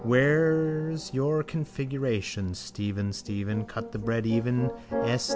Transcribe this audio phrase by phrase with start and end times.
[0.03, 2.55] _Where's your configuration?
[2.55, 4.71] Stephen, Stephen, cut the bread even.
[4.91, 5.29] S.